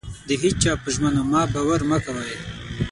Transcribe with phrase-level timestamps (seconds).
[0.27, 2.33] د هيچا په ژمنو مه باور مه کوئ.